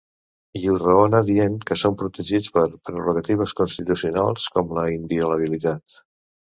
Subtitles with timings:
[0.61, 6.01] I ho raona dient que són protegits per prerrogatives constitucionals, com la inviolabilitat.